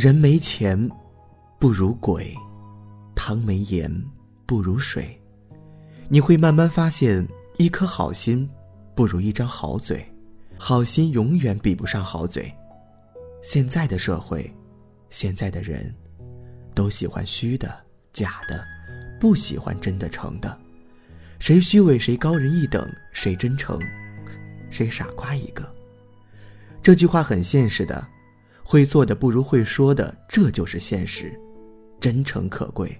[0.00, 0.90] 人没钱
[1.58, 2.34] 不如鬼，
[3.14, 3.92] 汤没盐
[4.46, 5.20] 不如水。
[6.08, 7.28] 你会慢慢发现，
[7.58, 8.48] 一颗好心
[8.94, 10.10] 不如一张好嘴，
[10.58, 12.50] 好心永远比不上好嘴。
[13.42, 14.50] 现在的社会，
[15.10, 15.94] 现在的人，
[16.74, 17.70] 都喜欢虚的、
[18.10, 18.64] 假的，
[19.20, 20.58] 不喜欢真的、诚的。
[21.38, 23.78] 谁虚伪谁高人一等，谁真诚，
[24.70, 25.70] 谁傻瓜一个。
[26.80, 28.02] 这句话很现实的。
[28.70, 31.36] 会做的不如会说的，这就是现实。
[31.98, 32.96] 真诚可贵，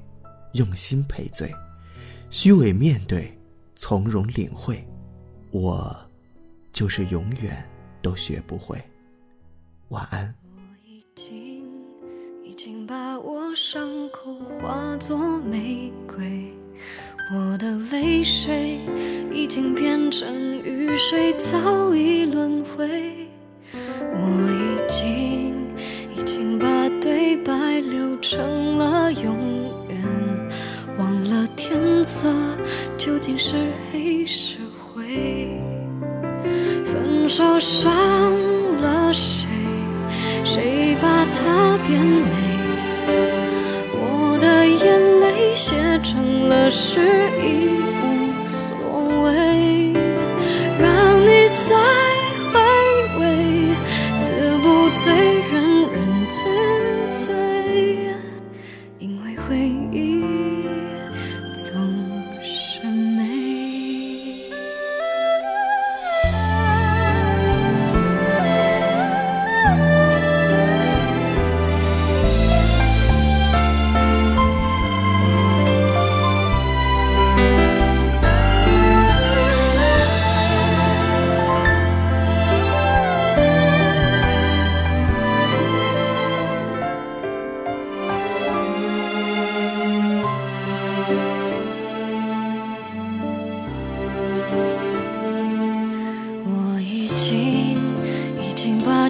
[0.54, 1.48] 用心赔罪，
[2.28, 3.32] 虚伪面对，
[3.76, 4.84] 从容领会。
[5.52, 5.96] 我，
[6.72, 7.64] 就是永远
[8.02, 8.82] 都学不会。
[9.90, 10.34] 晚安。
[10.56, 11.64] 我已经
[12.42, 16.52] 已经把我伤口化作玫瑰，
[17.32, 18.80] 我的泪水
[19.32, 20.34] 已经变成
[20.64, 23.19] 雨水，早已轮回。
[31.62, 32.26] 天色
[32.96, 33.54] 究竟是
[33.92, 34.56] 黑是
[34.94, 35.60] 灰。
[36.86, 37.92] 分手伤
[38.80, 39.46] 了谁？
[40.42, 42.32] 谁把它变美？
[43.92, 46.98] 我的眼泪写成了诗，
[47.42, 47.68] 已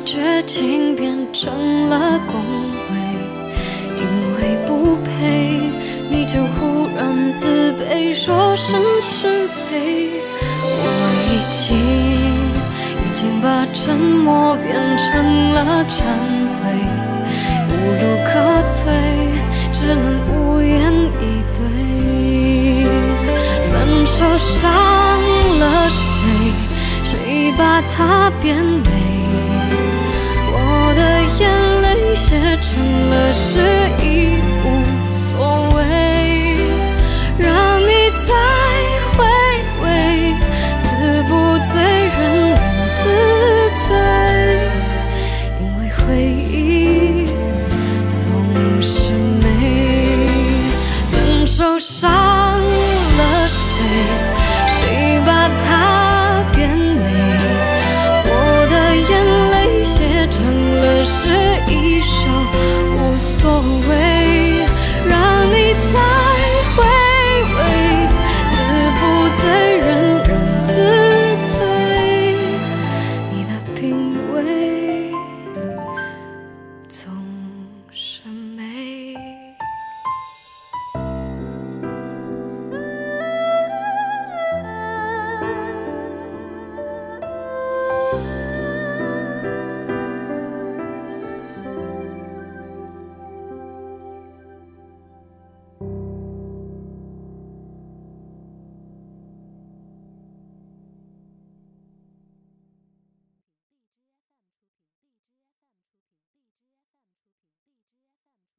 [0.05, 2.34] 绝情变成了恭
[2.91, 2.93] 维，
[3.97, 4.03] 因
[4.37, 5.09] 为不配
[6.11, 10.10] 你就忽然自卑，说声失陪。
[10.62, 10.84] 我
[11.28, 11.60] 已经
[13.05, 16.03] 已经把沉默变成了忏
[16.60, 16.72] 悔，
[17.69, 18.31] 无路可
[18.77, 18.84] 退，
[19.72, 21.22] 只能无言以
[21.55, 21.59] 对。
[23.71, 23.72] 分
[24.06, 24.59] 手伤
[25.59, 26.53] 了谁？
[27.05, 29.09] 谁把它变美？
[32.62, 32.90] church